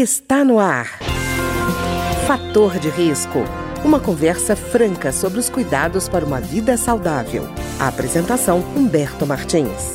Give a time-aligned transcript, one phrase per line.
[0.00, 0.86] Está no ar.
[2.26, 3.40] Fator de risco.
[3.84, 7.42] Uma conversa franca sobre os cuidados para uma vida saudável.
[7.78, 9.92] A apresentação Humberto Martins.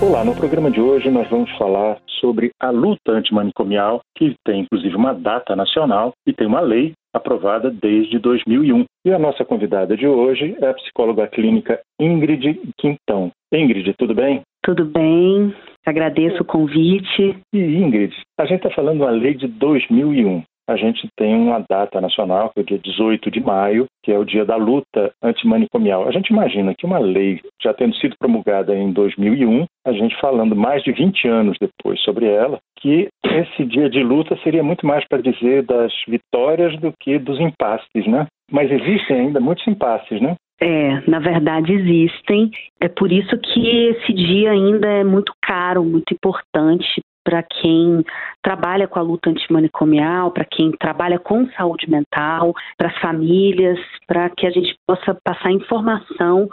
[0.00, 4.94] Olá, no programa de hoje nós vamos falar sobre a luta antimanicomial, que tem inclusive
[4.94, 8.84] uma data nacional e tem uma lei aprovada desde 2001.
[9.04, 13.32] E a nossa convidada de hoje é a psicóloga clínica Ingrid Quintão.
[13.52, 14.42] Ingrid, tudo bem?
[14.66, 15.54] Tudo bem,
[15.86, 17.38] agradeço o convite.
[17.54, 22.00] E Ingrid, a gente está falando da lei de 2001 a gente tem uma data
[22.00, 26.08] nacional, que é o dia 18 de maio, que é o dia da luta antimanicomial.
[26.08, 30.56] A gente imagina que uma lei já tendo sido promulgada em 2001, a gente falando
[30.56, 35.06] mais de 20 anos depois sobre ela, que esse dia de luta seria muito mais
[35.06, 38.26] para dizer das vitórias do que dos impasses, né?
[38.50, 40.34] Mas existem ainda muitos impasses, né?
[40.60, 42.50] É, na verdade existem.
[42.80, 48.04] É por isso que esse dia ainda é muito caro, muito importante para quem
[48.40, 54.30] trabalha com a luta antimanicomial, para quem trabalha com saúde mental, para as famílias, para
[54.30, 56.48] que a gente possa passar informação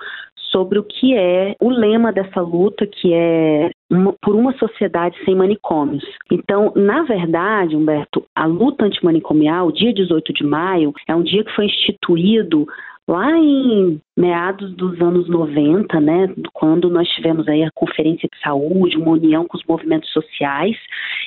[0.52, 5.35] sobre o que é o lema dessa luta, que é uma, por uma sociedade sem
[5.35, 6.03] manicômios.
[6.31, 11.44] Então, na verdade, Humberto, a luta antimanicomial, o dia 18 de maio, é um dia
[11.44, 12.67] que foi instituído
[13.08, 18.97] lá em meados dos anos 90, né, quando nós tivemos aí a Conferência de Saúde,
[18.97, 20.78] uma união com os movimentos sociais,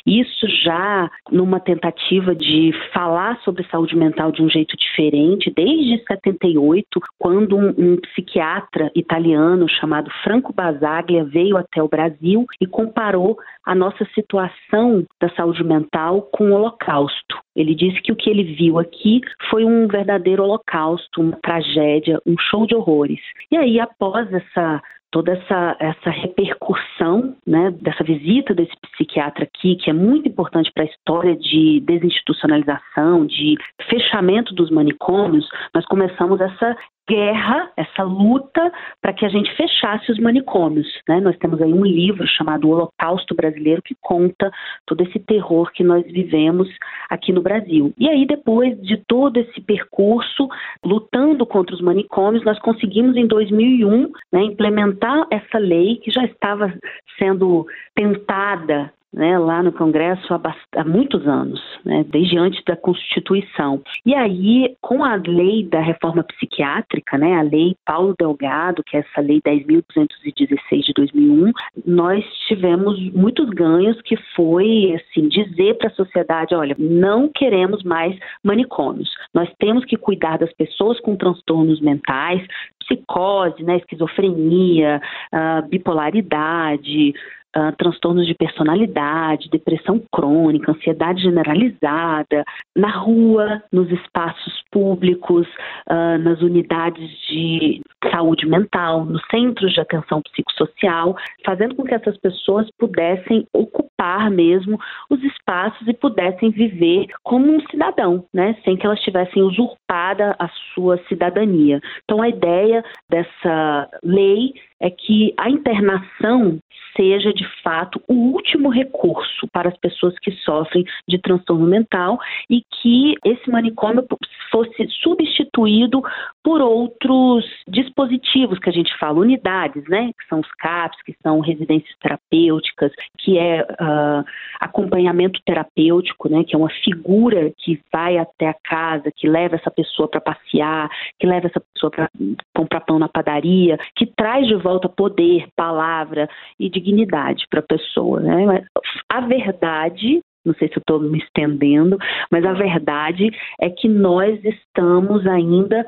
[0.07, 6.87] isso já numa tentativa de falar sobre saúde mental de um jeito diferente, desde 78,
[7.19, 13.75] quando um, um psiquiatra italiano chamado Franco Basaglia veio até o Brasil e comparou a
[13.75, 17.37] nossa situação da saúde mental com o Holocausto.
[17.57, 22.37] Ele disse que o que ele viu aqui foi um verdadeiro holocausto, uma tragédia, um
[22.39, 23.21] show de horrores.
[23.51, 29.89] E aí, após essa toda essa, essa repercussão né, dessa visita desse psiquiatra aqui, que
[29.89, 33.57] é muito importante para a história de desinstitucionalização, de
[33.89, 36.77] fechamento dos manicômios, nós começamos essa
[37.09, 40.87] guerra, essa luta para que a gente fechasse os manicômios.
[41.09, 41.21] Né?
[41.21, 44.51] Nós temos aí um livro chamado Holocausto Brasileiro que conta
[44.87, 46.69] todo esse terror que nós vivemos
[47.09, 47.93] aqui no Brasil.
[47.99, 50.49] E aí, depois de todo esse percurso,
[50.85, 56.73] lutando contra os manicômios, nós conseguimos em 2001 né, implementar essa lei que já estava
[57.19, 60.41] sendo tentada né, lá no Congresso há,
[60.77, 63.83] há muitos anos, né, desde antes da Constituição.
[64.05, 69.01] E aí, com a lei da reforma psiquiátrica, né, a lei Paulo Delgado, que é
[69.01, 71.53] essa lei 10.216 de 2001,
[71.87, 78.17] nós tivemos muitos ganhos que foi assim dizer para a sociedade, olha, não queremos mais
[78.43, 79.11] manicômios.
[79.33, 82.47] Nós temos que cuidar das pessoas com transtornos mentais,
[82.81, 85.01] psicose, né, esquizofrenia,
[85.33, 87.15] uh, bipolaridade,
[87.57, 92.45] uh, transtornos de personalidade, depressão crônica, ansiedade generalizada,
[92.77, 95.47] na rua, nos espaços públicos,
[95.91, 97.81] uh, nas unidades de
[98.11, 104.79] saúde mental, nos centros de atenção psicossocial, fazendo com que essas pessoas pudessem ocupar mesmo
[105.11, 110.49] os espaços e pudessem viver como um cidadão, né, sem que elas tivessem usurpada a
[110.75, 111.81] sua cidadania.
[112.05, 116.59] Então a ideia dessa lei é que a internação
[116.97, 122.63] seja de fato o último recurso para as pessoas que sofrem de transtorno mental e
[122.81, 124.07] que esse manicômio
[124.51, 126.03] fosse substituído
[126.47, 130.13] por outros dispositivos que a gente fala, unidades, né?
[130.17, 134.25] Que são os CAPs, que são residências terapêuticas, que é uh,
[134.61, 136.45] acompanhamento terapêutico, né?
[136.45, 140.89] Que é uma figura que vai até a casa, que leva essa pessoa para passear,
[141.19, 142.09] que leva essa pessoa para
[142.55, 146.29] comprar pão na padaria, que traz de volta poder, palavra
[146.61, 148.65] e dignidade para a pessoa, né?
[149.09, 151.99] A verdade não sei se eu estou me estendendo,
[152.31, 153.31] mas a verdade
[153.61, 155.87] é que nós estamos ainda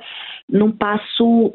[0.48, 1.54] num passo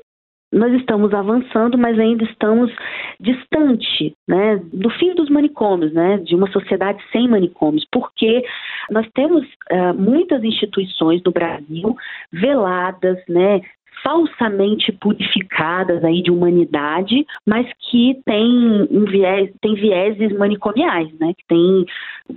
[0.54, 2.72] nós estamos avançando, mas ainda estamos
[3.20, 8.44] distante né, do fim dos manicômios, né, de uma sociedade sem manicômios, porque
[8.92, 11.96] nós temos uh, muitas instituições no Brasil
[12.32, 13.62] veladas, né,
[14.04, 21.34] falsamente purificadas aí de humanidade, mas que tem um viés, tem vieses manicomiais, né?
[21.38, 21.86] Que tem,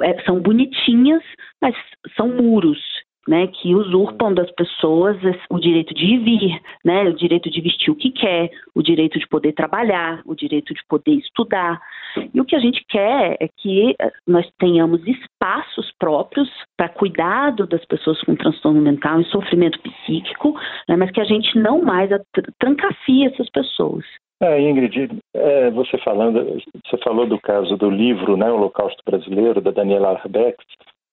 [0.02, 1.22] é, são bonitinhas,
[1.60, 1.74] mas
[2.16, 2.78] são muros
[3.26, 5.16] né, que usurpam das pessoas
[5.50, 9.18] o direito de ir vir, né, o direito de vestir o que quer, o direito
[9.18, 11.80] de poder trabalhar, o direito de poder estudar.
[12.32, 17.66] E o que a gente quer é que eh, nós tenhamos espaços próprios para cuidado
[17.66, 20.54] das pessoas com transtorno mental e sofrimento psíquico,
[20.88, 22.10] né, mas que a gente não mais
[22.58, 24.04] trancafie essas pessoas.
[24.40, 29.70] É, Ingrid, é, você falando, você falou do caso do livro, né, Holocausto Brasileiro, da
[29.70, 30.62] Daniela Arbex,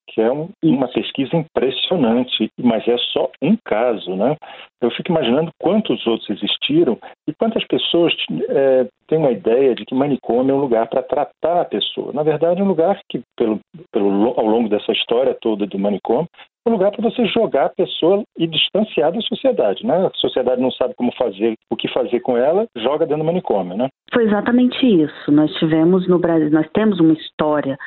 [0.08, 4.36] que é um, uma pesquisa impressionante, mas é só um caso, né?
[4.82, 6.98] Eu fico imaginando quantos outros existiram
[7.28, 8.14] e quantas pessoas
[8.50, 12.12] é, têm uma ideia de que manicômio é um lugar para tratar a pessoa.
[12.14, 13.60] Na verdade, é um lugar que, pelo,
[13.92, 16.28] pelo, ao longo dessa história toda do manicômio,
[16.66, 20.08] é um lugar para você jogar a pessoa e distanciar da sociedade, né?
[20.08, 23.76] A sociedade não sabe como fazer, o que fazer com ela, joga dentro do manicômio,
[23.76, 23.90] né?
[24.14, 25.32] Foi exatamente isso.
[25.32, 27.78] Nós tivemos no Brasil, nós temos uma história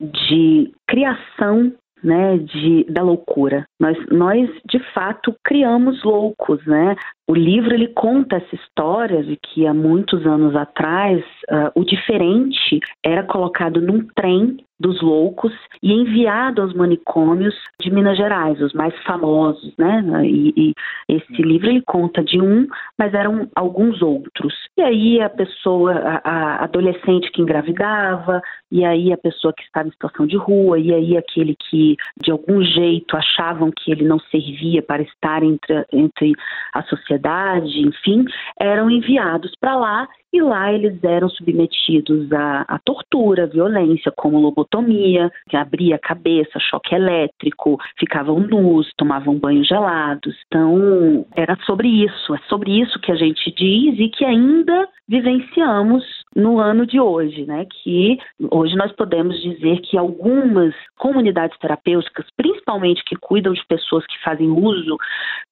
[0.00, 1.72] de criação
[2.02, 3.64] né, de, da loucura.
[3.80, 6.94] Nós, nós, de fato, criamos loucos, né?
[7.28, 12.78] O livro ele conta essa história de que há muitos anos atrás uh, o diferente
[13.04, 15.52] era colocado num trem dos loucos
[15.82, 20.02] e enviado aos manicômios de Minas Gerais, os mais famosos, né?
[20.24, 20.72] E, e
[21.08, 22.66] esse livro ele conta de um,
[22.98, 24.54] mas eram alguns outros.
[24.76, 29.88] E aí a pessoa, a, a, adolescente que engravidava, e aí a pessoa que estava
[29.88, 34.18] em situação de rua, e aí aquele que de algum jeito achavam que ele não
[34.18, 36.32] servia para estar entre, entre
[36.74, 38.24] a sociedade, enfim,
[38.60, 45.56] eram enviados para lá e lá eles eram submetidos à, tortura, violência, como lobotomia, que
[45.56, 50.36] abria a cabeça, choque elétrico, ficavam nus, tomavam banhos gelados.
[50.46, 56.04] Então, era sobre isso, é sobre isso que a gente diz e que ainda vivenciamos
[56.34, 57.64] no ano de hoje, né?
[57.82, 58.18] Que
[58.50, 64.50] hoje nós podemos dizer que algumas comunidades terapêuticas, principalmente que cuidam de pessoas que fazem
[64.50, 64.96] uso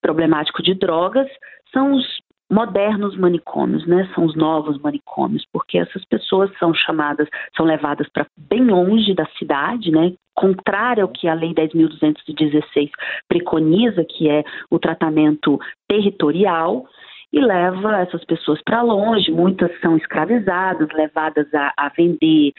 [0.03, 1.29] problemático de drogas,
[1.73, 2.05] são os
[2.51, 4.09] modernos manicômios, né?
[4.15, 9.27] São os novos manicômios, porque essas pessoas são chamadas, são levadas para bem longe da
[9.39, 10.13] cidade, né?
[10.35, 12.91] Contrário ao que a Lei 10.216
[13.29, 15.59] preconiza, que é o tratamento
[15.89, 16.87] territorial,
[17.33, 19.31] e leva essas pessoas para longe.
[19.33, 22.53] Muitas são escravizadas, levadas a, a vender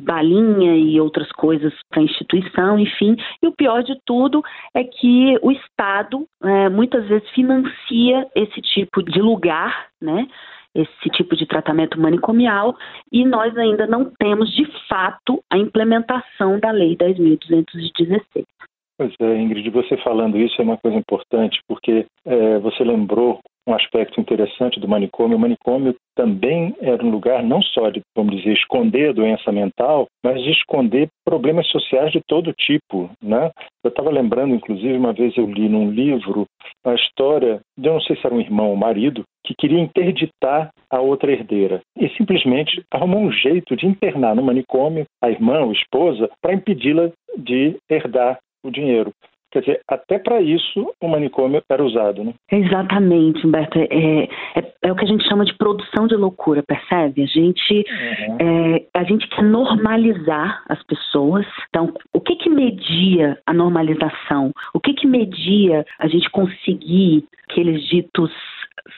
[0.00, 3.16] balinha e outras coisas para a instituição, enfim.
[3.42, 4.42] E o pior de tudo
[4.74, 10.26] é que o Estado é, muitas vezes financia esse tipo de lugar, né?
[10.74, 12.76] Esse tipo de tratamento manicomial
[13.10, 18.44] e nós ainda não temos de fato a implementação da Lei 10.216.
[18.96, 23.74] Pois é, Ingrid, você falando isso é uma coisa importante, porque é, você lembrou um
[23.74, 25.36] aspecto interessante do manicômio.
[25.36, 30.06] O manicômio também era um lugar não só de, vamos dizer, esconder a doença mental,
[30.24, 33.50] mas de esconder problemas sociais de todo tipo, né?
[33.84, 36.46] Eu estava lembrando, inclusive, uma vez eu li num livro
[36.84, 40.70] a história de, eu não sei se era um irmão ou marido, que queria interditar
[40.90, 45.72] a outra herdeira e simplesmente arrumou um jeito de internar no manicômio a irmã ou
[45.72, 49.12] esposa para impedi-la de herdar o dinheiro.
[49.50, 52.34] Quer dizer, até para isso o manicômio era usado, né?
[52.50, 53.78] Exatamente, Humberto.
[53.78, 57.22] É, é, é, o que a gente chama de produção de loucura, percebe?
[57.22, 58.36] A gente, uhum.
[58.76, 61.46] é, a gente quer normalizar as pessoas.
[61.68, 64.52] Então, o que que media a normalização?
[64.72, 68.30] O que que media a gente conseguir aqueles ditos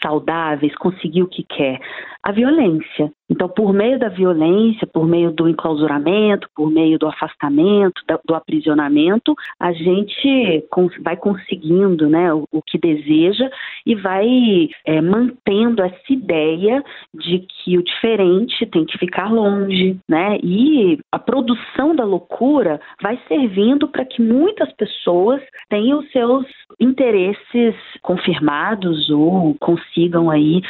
[0.03, 1.81] saudáveis, conseguir o que quer?
[2.23, 3.11] A violência.
[3.33, 9.35] Então, por meio da violência, por meio do enclausuramento, por meio do afastamento, do aprisionamento,
[9.59, 10.63] a gente
[11.01, 13.51] vai conseguindo né, o, que deseja
[13.87, 16.85] e vai é, mantendo essa ideia
[17.15, 20.39] de que o diferente tem que ficar longe, né?
[20.43, 25.41] E a produção da loucura vai servindo para que muitas pessoas
[25.71, 26.45] tenham seus
[26.79, 30.61] interesses confirmados ou consigam aí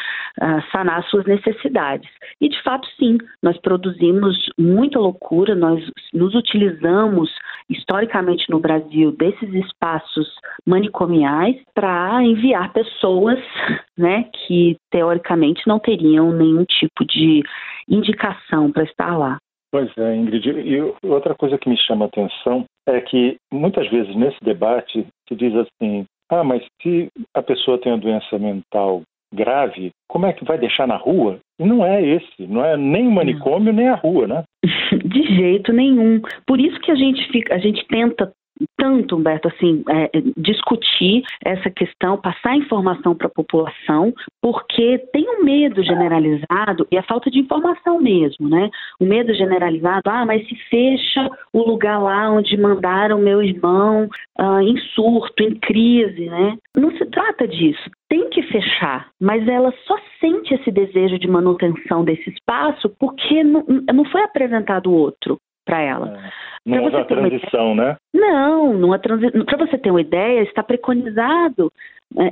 [0.40, 2.08] uh, sanar suas necessidades.
[2.40, 5.82] E de fato, sim, nós produzimos muita loucura, nós
[6.12, 7.30] nos utilizamos
[7.68, 10.28] historicamente no Brasil desses espaços
[10.66, 13.38] manicomiais para enviar pessoas,
[13.96, 17.42] né, que teoricamente não teriam nenhum tipo de
[17.88, 19.38] indicação para estar lá.
[19.72, 20.46] Pois é, Ingrid.
[20.50, 25.34] E outra coisa que me chama a atenção é que muitas vezes nesse debate se
[25.34, 30.44] diz assim: ah, mas se a pessoa tem uma doença mental grave, como é que
[30.44, 31.38] vai deixar na rua?
[31.58, 34.44] E não é esse, não é nem o manicômio nem a rua, né?
[35.04, 36.20] De jeito nenhum.
[36.46, 38.32] Por isso que a gente fica, a gente tenta
[38.76, 45.44] tanto, Humberto, assim, é, discutir essa questão, passar informação para a população, porque tem um
[45.44, 48.70] medo generalizado e a falta de informação mesmo, né?
[49.00, 54.08] O medo generalizado, ah, mas se fecha o lugar lá onde mandaram meu irmão
[54.38, 56.56] ah, em surto, em crise, né?
[56.76, 57.90] Não se trata disso.
[58.32, 63.64] Tem que fechar, mas ela só sente esse desejo de manutenção desse espaço porque não,
[63.92, 66.18] não foi apresentado outro para ela.
[66.18, 66.30] É.
[66.64, 67.96] Não houve a transição, né?
[68.14, 69.30] Não, numa transi...
[69.44, 71.70] para você ter uma ideia, está preconizado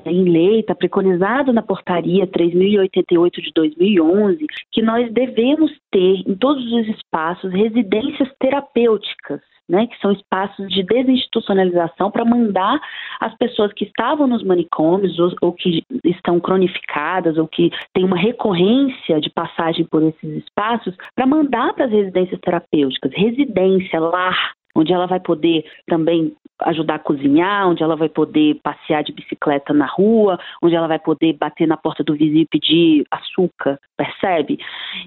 [0.05, 6.65] em lei, está preconizado na portaria 3088 de 2011, que nós devemos ter em todos
[6.73, 12.81] os espaços residências terapêuticas né, que são espaços de desinstitucionalização para mandar
[13.21, 18.19] as pessoas que estavam nos manicômios ou, ou, que estão cronificadas ou que têm uma
[18.19, 24.93] recorrência de passagem por esses espaços para mandar para as residências terapêuticas, residência, lar, onde
[24.93, 29.87] ela vai poder também ajudar a cozinhar, onde ela vai poder passear de bicicleta na
[29.87, 34.59] rua, onde ela vai poder bater na porta do vizinho e pedir açúcar, percebe?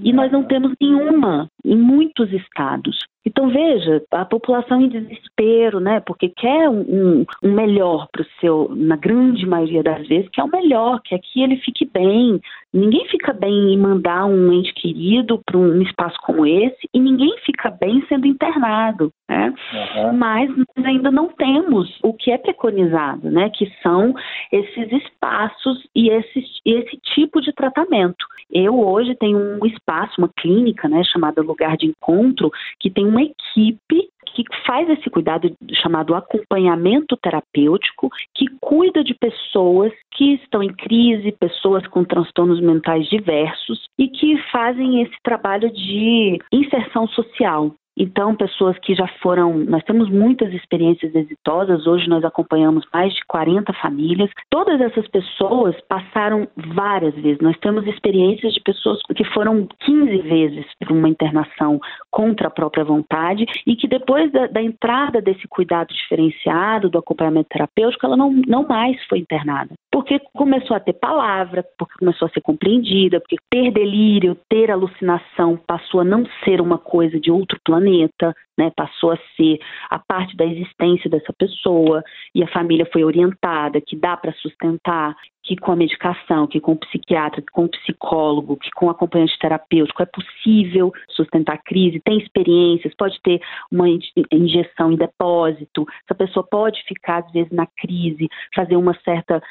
[0.02, 3.00] E nós não temos nenhuma em muitos estados.
[3.26, 6.02] Então veja, a população em desespero, né?
[6.02, 10.52] Porque quer um, um melhor para o seu, na grande maioria das vezes, quer o
[10.52, 12.42] melhor, quer que ele fique bem.
[12.74, 17.34] Ninguém fica bem em mandar um ente querido para um espaço como esse e ninguém
[17.46, 19.54] fica bem sendo internado, né?
[19.74, 20.14] Uhum.
[20.14, 23.50] Mas nós ainda não temos o que é preconizado, né?
[23.52, 24.14] Que são
[24.52, 28.26] esses espaços e esse, esse tipo de tratamento.
[28.52, 33.22] Eu hoje tenho um espaço, uma clínica, né, chamada Lugar de Encontro, que tem uma
[33.22, 40.74] equipe que faz esse cuidado chamado acompanhamento terapêutico, que cuida de pessoas que estão em
[40.74, 47.76] crise, pessoas com transtornos mentais diversos e que fazem esse trabalho de inserção social.
[47.98, 53.24] Então, pessoas que já foram, nós temos muitas experiências exitosas, hoje nós acompanhamos mais de
[53.26, 54.32] 40 famílias.
[54.50, 57.40] Todas essas pessoas passaram várias vezes.
[57.40, 62.84] Nós temos experiências de pessoas que foram 15 vezes para uma internação contra a própria
[62.84, 68.32] vontade e que depois da, da, entrada desse cuidado diferenciado, do acompanhamento terapêutico, ela não,
[68.48, 69.74] não mais foi internada.
[69.92, 75.60] Porque começou a ter palavra, porque começou a ser compreendida, porque ter delírio, ter alucinação
[75.68, 79.60] passou a não ser uma coisa de outro planeta planeta, né, passou a ser
[79.90, 85.16] a parte da existência dessa pessoa e a família foi orientada que dá para sustentar,
[85.44, 88.90] que com a medicação, que com o psiquiatra, que com o psicólogo, que com o
[88.90, 93.88] acompanhante terapêutico é possível sustentar a crise, tem experiências, pode ter uma
[94.32, 99.42] injeção em depósito, essa pessoa pode ficar às vezes na crise, fazer uma certa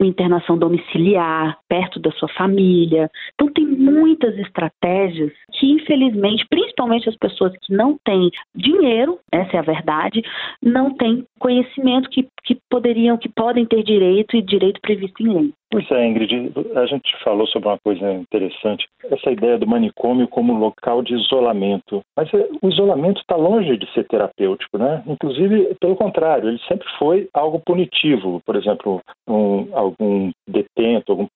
[0.00, 3.10] internação domiciliar perto da sua família.
[3.34, 9.58] Então tem muitas estratégias que infelizmente, principalmente as pessoas que não têm dinheiro, essa é
[9.58, 10.22] a verdade,
[10.62, 15.52] não têm conhecimento que, que poderiam, que podem ter direito e direito previsto em lei.
[15.70, 20.56] Pois é, Ingrid, a gente falou sobre uma coisa interessante, essa ideia do manicômio como
[20.56, 22.02] local de isolamento.
[22.16, 25.02] Mas é, o isolamento está longe de ser terapêutico, né?
[25.06, 28.40] Inclusive, pelo contrário, ele sempre foi algo punitivo.
[28.46, 31.26] Por exemplo, um, algum detento, algum,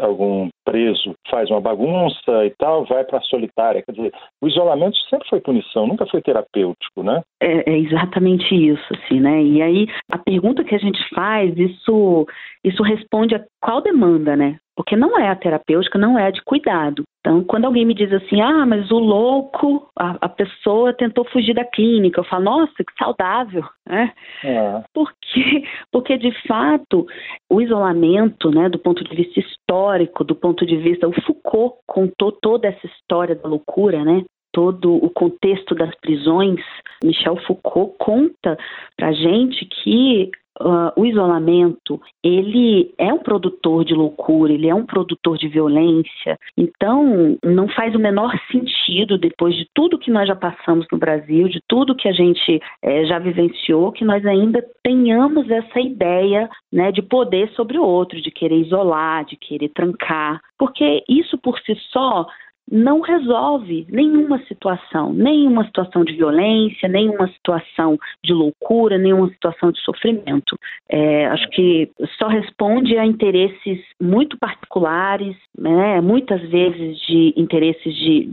[0.00, 3.80] algum preso faz uma bagunça e tal, vai para a solitária.
[3.82, 4.12] Quer dizer,
[4.42, 7.22] o isolamento sempre foi punição, nunca foi terapêutico, né?
[7.40, 9.40] É, é exatamente isso, assim, né?
[9.40, 12.26] E aí, a pergunta que a gente faz, isso,
[12.64, 14.58] isso responde a qual demanda, né?
[14.76, 17.04] Porque não é a terapêutica, não é a de cuidado.
[17.20, 21.54] Então, quando alguém me diz assim, ah, mas o louco, a, a pessoa tentou fugir
[21.54, 24.12] da clínica, eu falo, nossa, que saudável, né?
[24.44, 24.82] É.
[24.92, 27.06] Porque, porque, de fato,
[27.50, 32.32] o isolamento, né, do ponto de vista histórico, do ponto de vista, o Foucault contou
[32.32, 34.24] toda essa história da loucura, né?
[34.52, 36.60] todo o contexto das prisões,
[37.02, 38.56] Michel Foucault conta
[38.96, 40.30] para gente que
[40.60, 46.38] Uh, o isolamento ele é um produtor de loucura, ele é um produtor de violência.
[46.56, 51.48] Então, não faz o menor sentido, depois de tudo que nós já passamos no Brasil,
[51.48, 56.92] de tudo que a gente é, já vivenciou, que nós ainda tenhamos essa ideia né,
[56.92, 60.40] de poder sobre o outro, de querer isolar, de querer trancar.
[60.56, 62.26] Porque isso por si só
[62.70, 69.80] não resolve nenhuma situação, nenhuma situação de violência, nenhuma situação de loucura, nenhuma situação de
[69.80, 70.58] sofrimento.
[70.88, 78.28] É, acho que só responde a interesses muito particulares, né, muitas vezes de interesses de,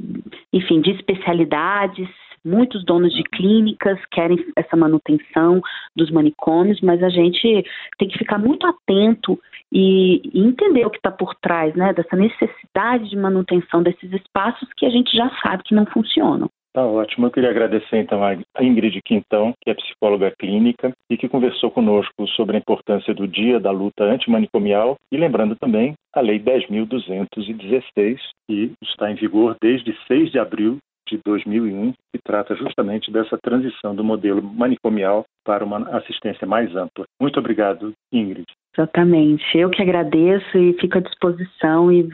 [0.53, 2.07] enfim, de especialidades
[2.43, 5.61] Muitos donos de clínicas querem essa manutenção
[5.95, 7.63] dos manicômios, mas a gente
[7.97, 9.39] tem que ficar muito atento
[9.71, 14.85] e, entender o que está por trás né, dessa necessidade de manutenção desses espaços que
[14.85, 16.49] a gente já sabe que não funcionam.
[16.73, 17.27] Tá ótimo.
[17.27, 22.25] Eu queria agradecer então a Ingrid Quintão, que é psicóloga clínica e que conversou conosco
[22.29, 28.71] sobre a importância do Dia da Luta Antimanicomial e lembrando também a Lei 10.216, que
[28.81, 30.77] está em vigor desde 6 de abril
[31.11, 37.05] de 2001, que trata justamente dessa transição do modelo manicomial para uma assistência mais ampla.
[37.19, 38.45] Muito obrigado, Ingrid.
[38.73, 39.43] Exatamente.
[39.57, 41.91] Eu que agradeço e fico à disposição.
[41.91, 42.09] E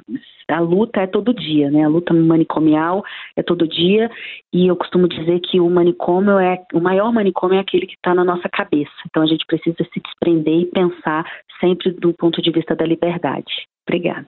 [0.50, 1.84] a luta é todo dia, né?
[1.84, 3.04] A luta manicomial
[3.36, 4.10] é todo dia.
[4.52, 8.16] E eu costumo dizer que o manicômio é o maior manicômio é aquele que está
[8.16, 8.92] na nossa cabeça.
[9.06, 11.26] Então a gente precisa se desprender e pensar
[11.60, 13.68] sempre do ponto de vista da liberdade.
[13.88, 14.28] Obrigada.